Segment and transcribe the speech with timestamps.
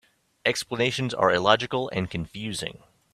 [0.47, 2.81] Explanations are illogical and confusing.